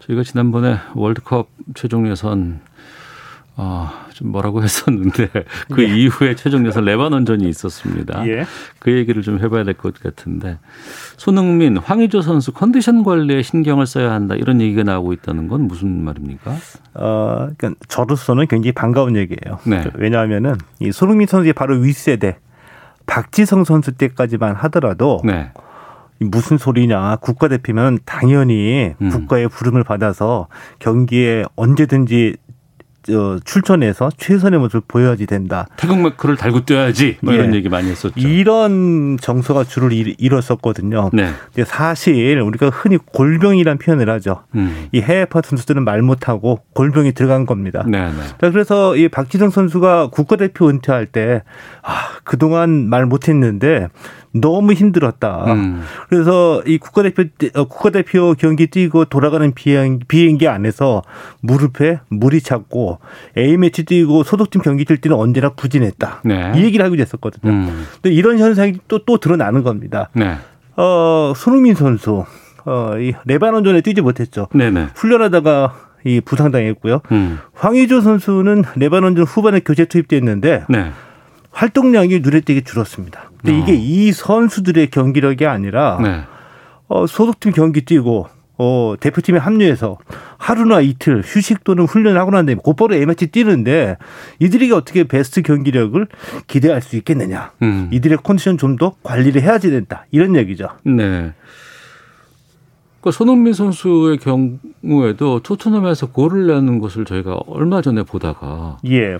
[0.00, 2.60] 저희가 지난번에 월드컵 최종 예선
[3.56, 5.28] 아, 좀 뭐라고 했었는데
[5.72, 5.96] 그 예.
[5.96, 8.26] 이후에 최종 예선 레바논전이 있었습니다.
[8.26, 8.44] 예.
[8.80, 10.58] 그 얘기를 좀 해봐야 될 것 같은데
[11.16, 16.56] 손흥민, 황의조 선수 컨디션 관리에 신경을 써야 한다 이런 얘기가 나오고 있다는 건 무슨 말입니까?
[16.94, 19.58] 어, 그러니까 저로서는 굉장히 반가운 얘기예요.
[19.64, 19.84] 네.
[19.94, 22.38] 왜냐하면은 이 손흥민 선수의 바로 윗세대
[23.06, 25.52] 박지성 선수 때까지만 하더라도 네.
[26.20, 29.10] 무슨 소리냐 국가대표면 당연히 음.
[29.10, 32.36] 국가의 부름을 받아서 경기에 언제든지
[33.04, 35.66] 저 출전해서 최선의 모습을 보여야지 된다.
[35.76, 37.18] 태극 마크를 달고 뛰어야지.
[37.20, 37.58] 뭐 이런 예.
[37.58, 38.14] 얘기 많이 했었죠.
[38.16, 41.10] 이런 정서가 주를 잃었었거든요.
[41.12, 41.30] 네.
[41.54, 44.44] 근데 사실 우리가 흔히 골병이란 표현을 하죠.
[44.54, 44.88] 음.
[44.92, 47.84] 이 해외파 선수들은 말 못하고 골병이 들어간 겁니다.
[47.86, 48.50] 네, 네.
[48.50, 51.42] 그래서 이 박지성 선수가 국가대표 은퇴할 때
[51.82, 51.92] 아,
[52.24, 53.88] 그동안 말 못했는데
[54.34, 55.44] 너무 힘들었다.
[55.52, 55.82] 음.
[56.08, 57.22] 그래서 이 국가대표
[57.54, 61.02] 어, 국가대표 경기 뛰고 돌아가는 비행 비행기 안에서
[61.40, 62.98] 무릎에 물이 찼고
[63.38, 66.22] A 매치 뛰고 소속팀 경기 뛸 때는 언제나 부진했다.
[66.24, 66.52] 네.
[66.56, 67.52] 이 얘기를 하고 있었거든요.
[67.52, 67.86] 음.
[68.02, 70.10] 근데 이런 현상이 또또 드러나는 겁니다.
[70.14, 70.36] 네.
[70.76, 72.24] 어 손흥민 선수
[72.66, 74.48] 어 이 레바논전에 뛰지 못했죠.
[74.54, 74.88] 네네.
[74.94, 77.00] 훈련하다가 이 부상당했고요.
[77.12, 77.38] 음.
[77.54, 80.92] 황의조 선수는 레바논전 후반에 교체 투입됐는데 네.
[81.54, 83.30] 활동량이 눈에 띄게 줄었습니다.
[83.40, 83.62] 근데 어.
[83.62, 86.22] 이게 이 선수들의 경기력이 아니라 네.
[86.88, 89.98] 어, 소속팀 경기 뛰고 어, 대표팀에 합류해서
[90.38, 93.96] 하루나 이틀 휴식 또는 훈련을 하고 난 다음에 곧바로 A매치 뛰는데
[94.38, 96.06] 이들에게 어떻게 베스트 경기력을
[96.46, 97.52] 기대할 수 있겠느냐.
[97.62, 97.88] 음.
[97.92, 100.04] 이들의 컨디션 좀 더 관리를 해야지 된다.
[100.10, 100.68] 이런 얘기죠.
[100.84, 101.32] 네.
[103.00, 109.18] 그 손흥민 선수의 경우에도 토트넘에서 골을 내는 것을 저희가 얼마 전에 보다가 예.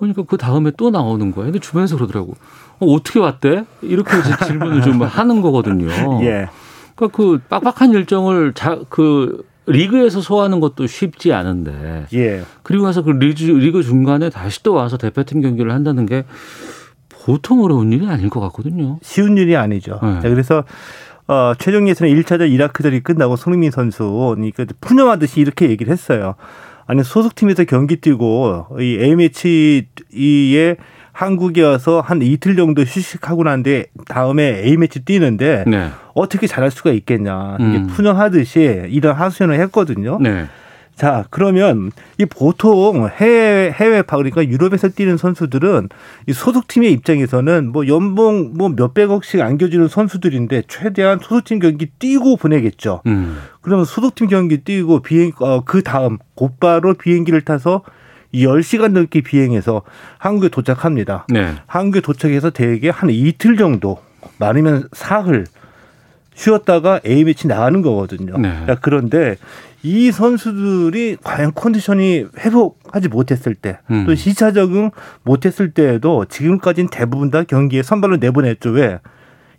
[0.00, 1.52] 보니까 그 다음에 또 나오는 거예요.
[1.52, 2.34] 근데 주변에서 그러더라고.
[2.80, 3.64] 어, 어떻게 왔대?
[3.82, 4.10] 이렇게
[4.46, 5.88] 질문을 좀 하는 거거든요.
[6.24, 6.48] 예.
[6.96, 12.06] 그러니까 그 빡빡한 일정을 자, 그 리그에서 소화하는 것도 쉽지 않은데.
[12.14, 12.42] 예.
[12.62, 16.24] 그리고 나서 그 리그, 리그 중간에 다시 또 와서 대표팀 경기를 한다는 게
[17.08, 18.98] 보통 어려운 일이 아닐 것 같거든요.
[19.02, 20.00] 쉬운 일이 아니죠.
[20.02, 20.20] 네.
[20.20, 20.64] 자, 그래서
[21.28, 26.34] 어, 최종 예선에 1차전 이라크전이 끝나고 손흥민 선수 그 푸념하듯이 이렇게 얘기를 했어요.
[26.90, 30.76] 아니 소속팀에서 경기 뛰고 이 A매치에
[31.12, 35.90] 한국에 와서 한 이틀 정도 휴식하고 난 뒤에 다음에 A매치 뛰는데 네.
[36.14, 37.58] 어떻게 잘할 수가 있겠냐.
[37.60, 37.86] 이게 음.
[37.86, 40.18] 푸념하듯이 이런 하소연을 했거든요.
[40.20, 40.46] 네.
[41.00, 45.88] 자, 그러면 이 보통 해외 해외파 그러니까 유럽에서 뛰는 선수들은
[46.26, 53.00] 이 소속팀의 입장에서는 뭐 연봉 뭐 몇백억씩 안겨주는 선수들인데 최대한 소속팀 경기 뛰고 보내겠죠.
[53.06, 53.38] 음.
[53.62, 57.82] 그러면 소속팀 경기 뛰고 비행 어, 그 다음 곧바로 비행기를 타서
[58.34, 59.80] 10시간 넘게 비행해서
[60.18, 61.24] 한국에 도착합니다.
[61.30, 61.54] 네.
[61.64, 63.96] 한국에 도착해서 대개 한 이틀 정도
[64.38, 65.46] 많으면 사흘
[66.40, 68.38] 쉬었다가 A매치 나가는 거거든요.
[68.38, 68.64] 네.
[68.80, 69.36] 그런데
[69.82, 74.06] 이 선수들이 과연 컨디션이 회복하지 못했을 때, 음.
[74.06, 74.90] 또 시차 적응
[75.22, 78.70] 못했을 때에도 지금까지는 대부분 다 경기에 선발로 내보냈죠.
[78.70, 79.00] 왜?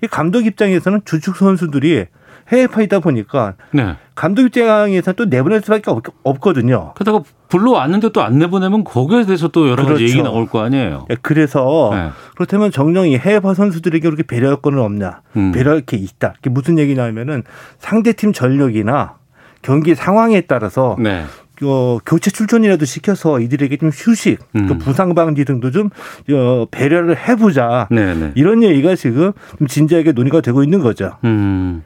[0.04, 2.08] 이 감독 입장에서는 주축 선수들이
[2.50, 3.96] 해외파 이다 보니까 네.
[4.16, 9.66] 감독 입장에서 또 내보낼 수밖에 없, 거든요 그러다가 불러왔는데 또 안 내보내면 거기에 대해서 또
[9.66, 9.94] 여러 그렇죠.
[9.94, 11.06] 가지 얘기 나올 거 아니에요.
[11.10, 12.10] 예, 그래서 네.
[12.36, 15.22] 그렇다면 정령이 해외파 선수들에게 그렇게 배려할 거는 없냐?
[15.38, 15.52] 음.
[15.52, 16.34] 배려할 게 있다.
[16.40, 17.44] 이게 무슨 얘기냐면은
[17.80, 19.16] 상대팀 전력이나
[19.62, 21.24] 경기 상황에 따라서 네.
[21.64, 24.68] 어, 교체 출전이라도 시켜서 이들에게 좀 휴식, 음.
[24.68, 25.90] 또 부상 방지 등도 좀
[26.32, 27.88] 어, 배려를 해보자.
[27.92, 28.14] 네네.
[28.16, 28.32] 네.
[28.36, 31.18] 이런 얘기가 지금 좀 진지하게 논의가 되고 있는 거죠.
[31.24, 31.84] 음.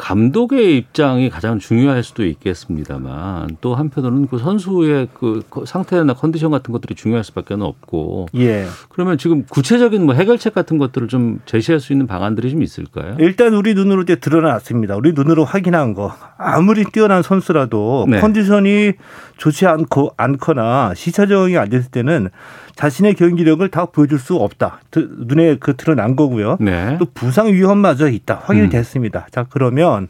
[0.00, 6.94] 감독의 입장이 가장 중요할 수도 있겠습니다만 또 한편으로는 그 선수의 그 상태나 컨디션 같은 것들이
[6.94, 8.66] 중요할 수밖에 없고 예.
[8.88, 13.16] 그러면 지금 구체적인 뭐 해결책 같은 것들을 좀 제시할 수 있는 방안들이 좀 있을까요?
[13.18, 14.96] 일단 우리 눈으로 이제 드러났습니다.
[14.96, 18.20] 우리 눈으로 확인한 거 아무리 뛰어난 선수라도 네.
[18.20, 18.94] 컨디션이
[19.36, 22.30] 좋지 않고 않거나 시차 적응이 안 됐을 때는
[22.74, 24.80] 자신의 경기력을 다 보여줄 수 없다.
[24.94, 26.56] 눈에 그 드러난 거고요.
[26.60, 26.96] 네.
[26.98, 28.40] 또 부상 위험마저 있다.
[28.44, 28.70] 확인이 음.
[28.70, 29.26] 됐습니다.
[29.30, 30.08] 자 그러면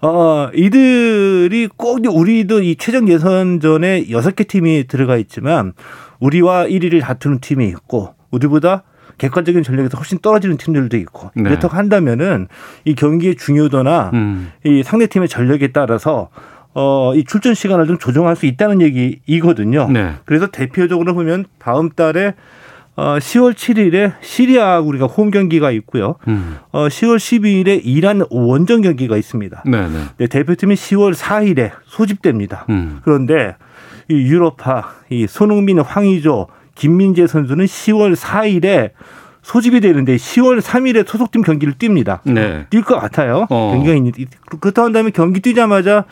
[0.00, 5.72] 어 이들이 꼭 우리도 이 최종 예선전에 여섯 개 팀이 들어가 있지만
[6.20, 8.82] 우리와 1위를 다투는 팀이 있고 우리보다
[9.18, 11.44] 객관적인 전력에서 훨씬 떨어지는 팀들도 있고 네.
[11.44, 12.48] 그렇다고 한다면은
[12.84, 14.52] 이 경기의 중요도나 음.
[14.64, 16.30] 이 상대 팀의 전력에 따라서
[16.74, 19.88] 어, 이 출전 시간을 좀 조정할 수 있다는 얘기이거든요.
[19.90, 20.14] 네.
[20.24, 22.34] 그래서 대표적으로 보면 다음 달에
[22.96, 26.16] 어, 10월 7일에 시리아 우리가 홈 경기가 있고요.
[26.28, 26.58] 음.
[26.70, 29.64] 어, 10월 12일에 이란 원정 경기가 있습니다.
[29.66, 30.04] 네, 네.
[30.18, 32.66] 네, 대표팀이 10월 4일에 소집됩니다.
[32.70, 33.00] 음.
[33.02, 33.56] 그런데
[34.08, 38.90] 이 유럽파 이 손흥민, 황의조, 김민재 선수는 10월 4일에
[39.42, 42.20] 소집이 되는데 10월 3일에 소속팀 경기를 띱니다.
[42.24, 42.66] 네.
[42.70, 43.46] 뛸것 같아요.
[43.50, 43.72] 어.
[43.74, 44.12] 경기가 있는
[44.60, 46.04] 그렇다 한다면 경기 뛰자마자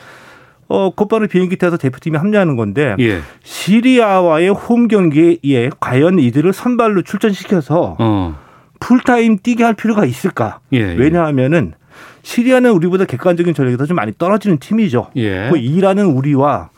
[0.72, 3.20] 어, 곧바로 비행기 타서 대표팀에 합류하는 건데 예.
[3.42, 8.38] 시리아와의 홈 경기에 과연 이들을 선발로 출전시켜서 어.
[8.80, 10.60] 풀타임 뛰게 할 필요가 있을까?
[10.72, 10.94] 예, 예.
[10.94, 11.74] 왜냐하면은
[12.22, 15.10] 시리아는 우리보다 객관적인 전력에서 좀 많이 떨어지는 팀이죠.
[15.16, 15.50] 예.
[15.50, 16.70] 그 이라는 우리와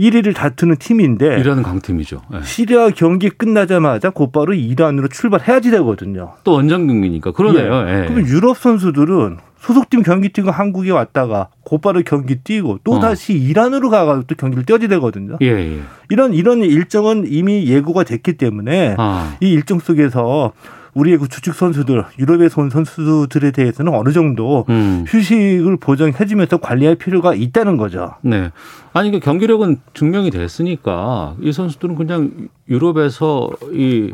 [0.00, 2.22] 1위를 다투는 팀인데 이라는 강팀이죠.
[2.34, 2.42] 예.
[2.42, 6.32] 시리아 경기 끝나자마자 곧바로 이란으로 출발해야지 되거든요.
[6.44, 7.88] 또 원정 경기니까 그러네요.
[7.88, 8.02] 예.
[8.02, 8.06] 예.
[8.08, 13.00] 그럼 유럽 선수들은 소속팀 경기 뛰고 한국에 왔다가 곧바로 경기 뛰고 또 어.
[13.00, 15.36] 다시 이란으로 가가지고 또 경기를 뛰어야 되거든요.
[15.42, 15.80] 예, 예.
[16.08, 19.36] 이런 이런 일정은 이미 예고가 됐기 때문에 아.
[19.40, 20.52] 이 일정 속에서
[20.94, 25.04] 우리의 그 주축 선수들 유럽에서 온 선수들에 대해서는 어느 정도 음.
[25.06, 28.14] 휴식을 보장해주면서 관리할 필요가 있다는 거죠.
[28.22, 28.50] 네.
[28.92, 34.12] 아니 그 경기력은 증명이 됐으니까 이 선수들은 그냥 유럽에서 이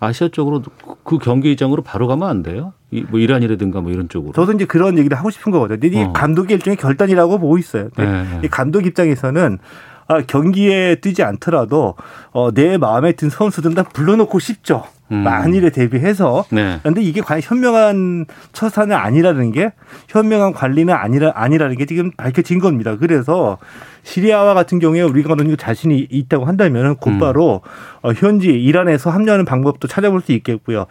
[0.00, 0.62] 아시아 쪽으로
[1.02, 2.72] 그 경기장으로 바로 가면 안 돼요?
[3.08, 4.32] 뭐 이란이라든가 뭐 이런 쪽으로.
[4.32, 5.98] 저도 이제 그런 얘기를 하고 싶은 거거든요.
[5.98, 6.12] 이 어.
[6.12, 7.88] 감독의 일종의 결단이라고 보고 있어요.
[7.96, 8.40] 네.
[8.44, 9.58] 이 감독 입장에서는
[10.06, 11.94] 아, 경기에 뛰지 않더라도
[12.32, 14.84] 어, 내 마음에 든 선수들은 다 불러놓고 싶죠.
[15.10, 15.18] 음.
[15.18, 16.44] 만일에 대비해서.
[16.50, 16.78] 네.
[16.82, 19.72] 그런데 이게 과연 현명한 처사는 아니라는 게
[20.08, 22.96] 현명한 관리는 아니라 아니라는 게 지금 밝혀진 겁니다.
[22.96, 23.58] 그래서
[24.02, 28.08] 시리아와 같은 경우에 우리가 어느 정도 자신이 있다고 한다면 곧바로 음.
[28.08, 30.86] 어, 현지 이란에서 합류하는 방법도 찾아볼 수 있겠고요.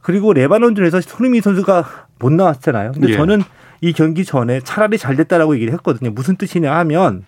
[0.00, 1.84] 그리고 레바논전에서 손흥민 선수가
[2.18, 2.92] 못 나왔잖아요.
[2.92, 3.12] 근데 예.
[3.14, 3.42] 저는
[3.80, 6.10] 이 경기 전에 차라리 잘 됐다라고 얘기를 했거든요.
[6.10, 7.24] 무슨 뜻이냐 하면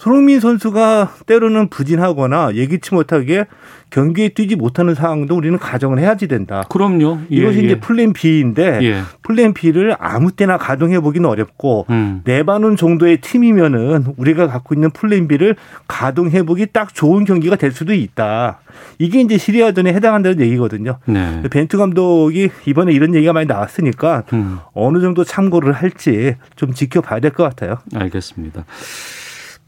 [0.00, 3.44] 손흥민 선수가 때로는 부진하거나 예기치 못하게
[3.90, 6.64] 경기에 뛰지 못하는 상황도 우리는 가정을 해야지 된다.
[6.70, 7.18] 그럼요.
[7.30, 7.62] 예, 이것이 예.
[7.64, 9.02] 이제 플랜 B인데 예.
[9.22, 12.22] 플랜 B를 아무 때나 가동해 보기는 어렵고 음.
[12.24, 15.54] 레바논 정도의 팀이면은 우리가 갖고 있는 플랜 B를
[15.86, 18.60] 가동해 보기 딱 좋은 경기가 될 수도 있다.
[18.98, 20.96] 이게 이제 시리아전에 해당한다는 얘기거든요.
[21.04, 21.42] 네.
[21.50, 24.60] 벤투 감독이 이번에 이런 얘기가 많이 나왔으니까 음.
[24.72, 27.76] 어느 정도 참고를 할지 좀 지켜봐야 될 것 같아요.
[27.94, 28.64] 알겠습니다.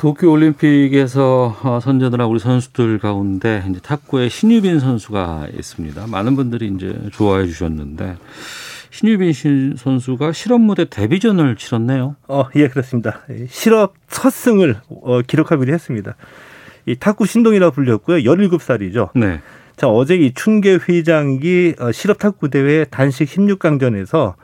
[0.03, 6.09] 도쿄 올림픽에서 어, 선전을 한 우리 선수들 가운데 이제 탁구의 신유빈 선수가 있습니다.
[6.09, 8.17] 많은 분들이 이제 좋아해 주셨는데
[8.91, 12.17] 신유빈 선수가 실업 무대 데뷔전을 치렀네요.
[12.27, 13.21] 어, 예, 그렇습니다.
[13.49, 16.17] 실업 첫 승을 어, 기록하기로 했습니다.
[16.87, 18.25] 이 탁구 신동이라 불렸고요.
[18.29, 19.11] 17살이죠.
[19.15, 19.41] 네.
[19.77, 24.35] 자, 어제 이 춘계 회장이 어, 실업 탁구 대회 단식 16강전에서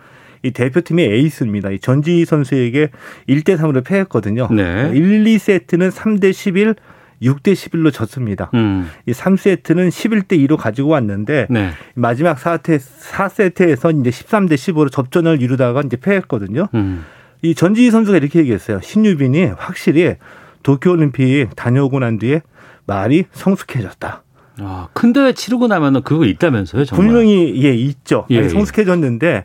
[0.42, 1.70] 이 대표팀의 에이스입니다.
[1.70, 2.90] 이 전지희 선수에게
[3.28, 4.48] 1대 3으로 패했거든요.
[4.50, 4.90] 네.
[4.94, 6.74] 1, 2세트는 3대 11,
[7.22, 8.50] 6대 11로 졌습니다.
[8.54, 8.88] 음.
[9.06, 11.70] 이 3세트는 11대 2로 가지고 왔는데 네.
[11.94, 16.68] 마지막 4세트 4세트에서 이제 13대 15로 접전을 이루다가 이제 패했거든요.
[16.74, 17.04] 음.
[17.42, 18.80] 이 전지희 선수가 이렇게 얘기했어요.
[18.82, 20.14] 신유빈이 확실히
[20.62, 22.42] 도쿄 올림픽 다녀오고 난 뒤에
[22.86, 24.22] 말이 성숙해졌다.
[24.60, 27.06] 아, 큰 대회 치르고 나면은 그거 있다면서요, 정말.
[27.06, 28.26] 분명히 예, 있죠.
[28.30, 28.48] 예, 예.
[28.48, 29.44] 성숙해졌는데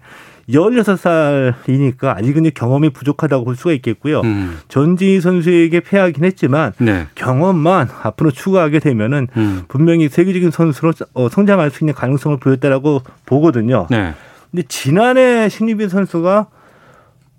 [0.50, 4.22] 16살이니까 아직은 경험이 부족하다고 볼 수가 있겠고요.
[4.22, 4.58] 음.
[4.68, 7.08] 전지희 선수에게 패하긴 했지만 네.
[7.16, 9.64] 경험만 앞으로 추가하게 되면은 음.
[9.68, 13.88] 분명히 세계적인 선수로 어, 성장할 수 있는 가능성을 보였다라고 보거든요.
[13.90, 14.14] 네.
[14.52, 16.48] 근데 지난해 신유빈 선수가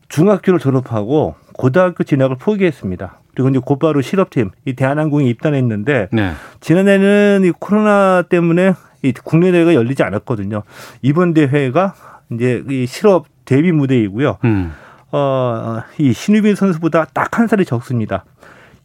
[0.08, 3.20] 중학교를 졸업하고 고등학교 진학을 포기했습니다.
[3.34, 6.32] 그리고 이제 곧바로 실업팀 이 대한항공에 입단했는데 네.
[6.60, 10.62] 지난해는 이 코로나 때문에 이 국내 대회가 열리지 않았거든요.
[11.02, 11.94] 이번 대회가
[12.32, 14.38] 이제 이 실업 데뷔 무대이고요.
[14.44, 14.72] 음.
[15.12, 18.24] 어, 이 신유빈 선수보다 딱 한 살이 적습니다.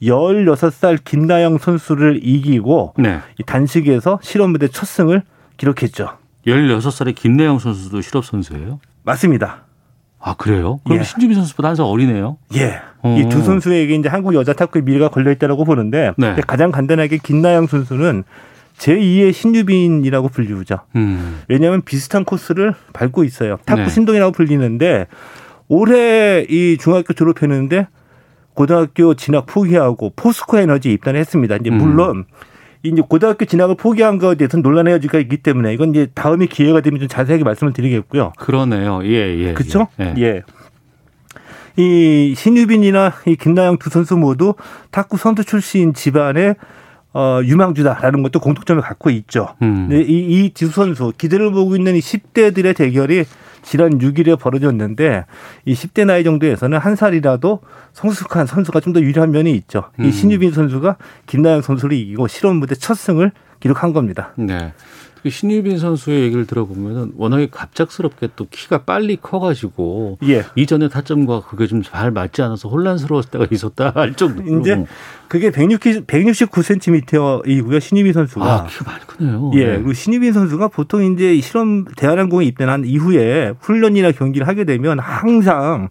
[0.01, 3.19] 16살 김나영 선수를 이기고 네.
[3.39, 5.23] 이 단식에서 실업 무대 첫 승을
[5.57, 6.17] 기록했죠.
[6.47, 8.79] 16살의 김나영 선수도 실업 선수예요?
[9.03, 9.63] 맞습니다.
[10.21, 10.79] 아 그래요?
[10.83, 11.03] 그럼 예.
[11.03, 12.37] 신주빈 선수보다 한 살 어리네요.
[12.55, 12.81] 예.
[13.17, 16.35] 이 두 선수에게 이제 한국 여자 탁구의 미래가 걸려 있다라고 보는데 네.
[16.47, 18.23] 가장 간단하게 김나영 선수는
[18.79, 20.79] 제2의 신유빈이라고 불리우죠.
[20.95, 21.41] 음.
[21.47, 23.57] 왜냐하면 비슷한 코스를 밟고 있어요.
[23.65, 23.89] 탁구 네.
[23.89, 25.07] 신동이라고 불리는데
[25.67, 27.87] 올해 이 중학교 졸업했는데
[28.53, 31.57] 고등학교 진학 포기하고 포스코 에너지 입단했습니다.
[31.57, 31.77] 이제 음.
[31.77, 32.23] 물론 음.
[32.83, 36.99] 이제 고등학교 진학을 포기한 것에 대해서는 논란의 여지가 있기 때문에 이건 이제 다음에 기회가 되면
[36.99, 38.33] 좀 자세하게 말씀을 드리겠고요.
[38.37, 39.01] 그러네요.
[39.03, 39.53] 예, 예.
[39.53, 39.87] 그렇죠?
[39.99, 40.13] 예.
[40.17, 40.43] 예.
[41.75, 44.55] 이 신유빈이나 이 김나영 두 선수 모두
[44.91, 46.55] 탁구 선수 출신 집안의
[47.13, 49.55] 어, 유망주다라는 것도 공통점을 갖고 있죠.
[49.61, 49.87] 음.
[49.89, 53.25] 네, 이, 이 지수 선수 기대를 보고 있는 이 10대들의 대결이
[53.61, 55.25] 지난 6일에 벌어졌는데
[55.65, 57.59] 이 10대 나이 정도에서는 한 살이라도
[57.93, 59.83] 성숙한 선수가 좀 더 유리한 면이 있죠.
[59.99, 60.05] 음.
[60.05, 60.95] 이 신유빈 선수가
[61.27, 64.33] 김나영 선수를 이기고 실험 무대 첫 승을 기록한 겁니다.
[64.37, 64.73] 네.
[65.23, 70.45] 그 신유빈 선수의 얘기를 들어보면은 워낙에 갑작스럽게 또 키가 빨리 커가지고 예.
[70.55, 74.85] 이전의 타점과 그게 좀 잘 맞지 않아서 혼란스러웠을 때가 있었다 할 정도로 이제
[75.27, 79.51] 그게 160, 169cm이고요 신유빈 선수가 아, 키가 많이 크네요.
[79.55, 79.75] 예, 네.
[79.77, 85.89] 그리고 신유빈 선수가 보통 이제 실험 대한항공에 입단한 이후에 훈련이나 경기를 하게 되면 항상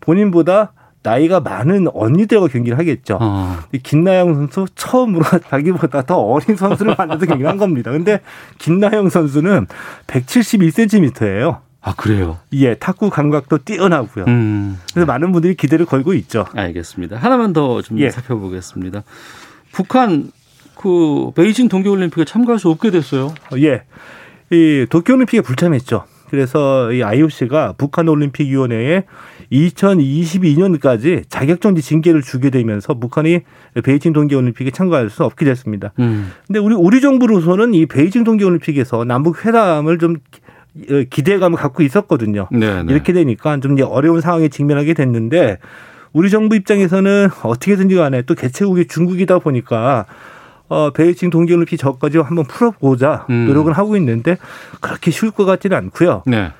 [0.00, 0.72] 본인보다
[1.06, 3.18] 나이가 많은 언니들하고 경기를 하겠죠.
[3.20, 3.56] 어.
[3.80, 7.92] 김나영 선수 처음으로 자기보다 더 어린 선수를 만나서 경기를 한 겁니다.
[7.92, 8.20] 근데
[8.58, 9.68] 김나영 선수는
[10.08, 11.60] 171cm예요.
[11.80, 12.38] 아 그래요?
[12.54, 14.24] 예, 탁구 감각도 뛰어나고요.
[14.26, 14.80] 음.
[14.92, 16.44] 그래서 많은 분들이 기대를 걸고 있죠.
[16.52, 17.18] 알겠습니다.
[17.18, 18.10] 하나만 더좀 예.
[18.10, 19.04] 살펴보겠습니다.
[19.70, 20.32] 북한
[20.74, 23.32] 그 베이징 동계올림픽에 참가할 수 없게 됐어요.
[23.58, 23.82] 예,
[24.50, 26.04] 이 도쿄올림픽에 불참했죠.
[26.30, 29.04] 그래서 이 IOC가 북한 올림픽 위원회에
[29.52, 33.40] 2022년까지 자격정지 징계를 주게 되면서 북한이
[33.84, 35.92] 베이징 동계올림픽에 참가할 수 없게 됐습니다.
[35.98, 36.32] 음.
[36.46, 40.16] 근데 우리 우리 정부로서는 이 베이징 동계올림픽에서 남북 회담을 좀
[41.10, 42.48] 기대감을 갖고 있었거든요.
[42.50, 42.82] 네네.
[42.84, 42.92] 네.
[42.92, 45.58] 이렇게 되니까 좀 어려운 상황에 직면하게 됐는데
[46.12, 50.06] 우리 정부 입장에서는 어떻게든지 간에 또 개최국이 중국이다 보니까
[50.68, 53.46] 어, 베이징 동계올림픽 저까지 한번 풀어보자 음.
[53.46, 54.36] 노력을 하고 있는데
[54.80, 56.22] 그렇게 쉬울 것 같지는 않고요.
[56.26, 56.50] 네.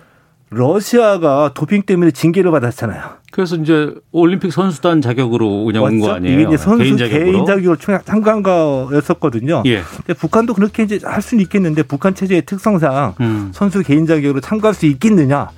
[0.48, 3.02] 러시아가 도핑 때문에 징계를 받았잖아요.
[3.32, 6.38] 그래서 이제 올림픽 선수단 자격으로 그냥 온 거 아니에요?
[6.40, 9.64] 이게 이제 선수 개인 자격으로, 개인 자격으로 참가한 거였었거든요.
[9.66, 9.82] 예.
[9.96, 13.50] 근데 북한도 그렇게 이제 할 수는 있겠는데 북한 체제의 특성상 음.
[13.52, 15.48] 선수 개인 자격으로 참가할 수 있겠느냐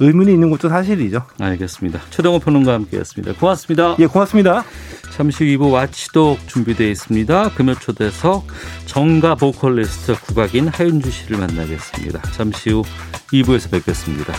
[0.00, 1.22] 의문이 있는 것도 사실이죠.
[1.40, 2.00] 알겠습니다.
[2.10, 3.34] 최동호 평론가와 함께했습니다.
[3.34, 3.96] 고맙습니다.
[3.98, 4.64] 예, 고맙습니다.
[5.12, 7.50] 잠시 후 2부 와치독 준비되어 있습니다.
[7.54, 8.46] 금요 초대석
[8.84, 12.20] 정가 보컬리스트 국악인 하윤주 씨를 만나겠습니다.
[12.32, 12.82] 잠시 후
[13.32, 14.34] 2부에서 뵙겠습니다.